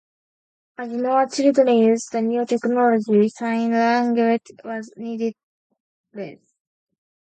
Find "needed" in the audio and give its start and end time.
4.97-5.35